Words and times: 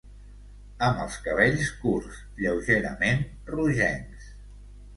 Amb 0.87 1.01
els 1.03 1.17
cabells 1.27 1.69
curts, 1.83 2.23
lleugerament 2.41 3.25
rogencs. 3.55 4.35